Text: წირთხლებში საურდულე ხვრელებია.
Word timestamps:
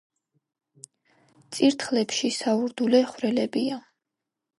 წირთხლებში 1.57 2.31
საურდულე 2.37 3.03
ხვრელებია. 3.13 3.79